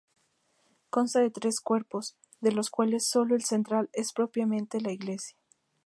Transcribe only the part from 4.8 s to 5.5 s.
la iglesia.